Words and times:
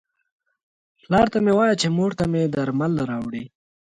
پلار 1.03 1.27
ته 1.33 1.37
مې 1.43 1.53
وایه 1.57 1.75
چې 1.81 1.87
مور 1.97 2.11
ته 2.19 2.25
مې 2.31 2.41
درمل 2.55 2.93
راوړي. 3.09 3.43